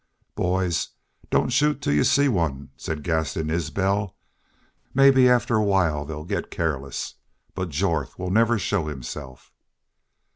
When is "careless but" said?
6.49-7.69